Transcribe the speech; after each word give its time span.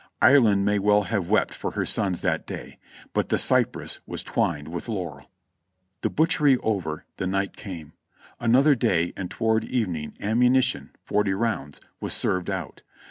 Ireland 0.19 0.65
may 0.65 0.79
well 0.79 1.03
have 1.03 1.29
wept 1.29 1.53
for 1.53 1.69
her 1.73 1.85
sons 1.85 2.21
that 2.21 2.47
day, 2.47 2.79
but 3.13 3.29
the 3.29 3.37
Cypress 3.37 3.99
was 4.07 4.23
twined 4.23 4.67
with 4.69 4.89
Laurel. 4.89 5.29
The 6.01 6.09
butchery 6.09 6.57
over, 6.63 7.05
and 7.19 7.31
night 7.31 7.55
came; 7.55 7.93
another 8.39 8.73
day 8.73 9.13
and 9.15 9.29
toward 9.29 9.63
evening 9.63 10.15
ammunition 10.19 10.89
(forty 11.03 11.35
rounds) 11.35 11.79
was 11.99 12.13
served 12.13 12.49
out. 12.49 12.81